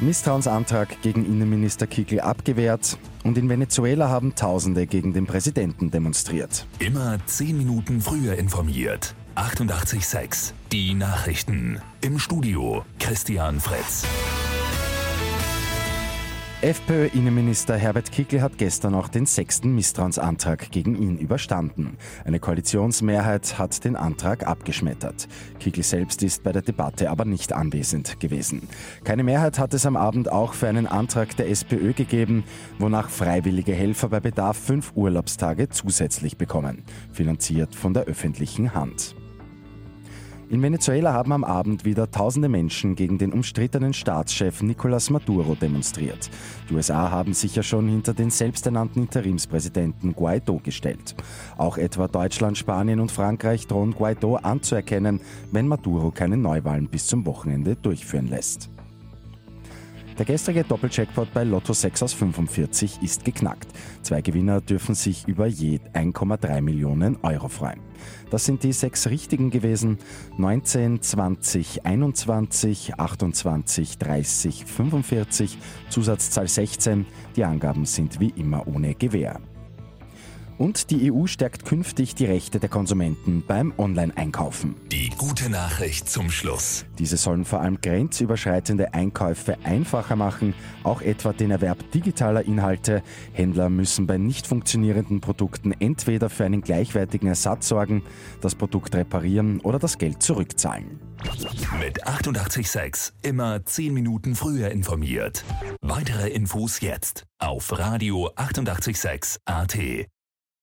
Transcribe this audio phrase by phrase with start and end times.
[0.00, 6.66] Misstrauensantrag gegen Innenminister Kickl abgewehrt und in Venezuela haben Tausende gegen den Präsidenten demonstriert.
[6.78, 9.14] Immer zehn Minuten früher informiert.
[9.34, 11.80] 88.6 Die Nachrichten.
[12.00, 14.04] Im Studio Christian Fritz.
[16.60, 21.96] FPÖ-Innenminister Herbert Kickl hat gestern auch den sechsten Misstrauensantrag gegen ihn überstanden.
[22.24, 25.28] Eine Koalitionsmehrheit hat den Antrag abgeschmettert.
[25.60, 28.68] Kickl selbst ist bei der Debatte aber nicht anwesend gewesen.
[29.04, 32.42] Keine Mehrheit hat es am Abend auch für einen Antrag der SPÖ gegeben,
[32.80, 36.82] wonach freiwillige Helfer bei Bedarf fünf Urlaubstage zusätzlich bekommen,
[37.12, 39.14] finanziert von der öffentlichen Hand.
[40.50, 46.30] In Venezuela haben am Abend wieder tausende Menschen gegen den umstrittenen Staatschef Nicolás Maduro demonstriert.
[46.70, 51.14] Die USA haben sich ja schon hinter den selbsternannten Interimspräsidenten Guaido gestellt.
[51.58, 55.20] Auch etwa Deutschland, Spanien und Frankreich drohen Guaido anzuerkennen,
[55.52, 58.70] wenn Maduro keine Neuwahlen bis zum Wochenende durchführen lässt.
[60.18, 63.68] Der gestrige Doppeljackpot bei Lotto 6 aus 45 ist geknackt.
[64.02, 67.78] Zwei Gewinner dürfen sich über je 1,3 Millionen Euro freuen.
[68.28, 69.98] Das sind die sechs richtigen gewesen.
[70.36, 75.56] 19, 20, 21, 28, 30, 45,
[75.88, 77.06] Zusatzzahl 16.
[77.36, 79.40] Die Angaben sind wie immer ohne Gewähr.
[80.58, 84.74] Und die EU stärkt künftig die Rechte der Konsumenten beim Online-Einkaufen.
[84.90, 86.84] Die gute Nachricht zum Schluss.
[86.98, 93.04] Diese sollen vor allem grenzüberschreitende Einkäufe einfacher machen, auch etwa den Erwerb digitaler Inhalte.
[93.32, 98.02] Händler müssen bei nicht funktionierenden Produkten entweder für einen gleichwertigen Ersatz sorgen,
[98.40, 100.98] das Produkt reparieren oder das Geld zurückzahlen.
[101.80, 105.44] Mit 886 immer 10 Minuten früher informiert.
[105.80, 109.76] Weitere Infos jetzt auf Radio 886 AT.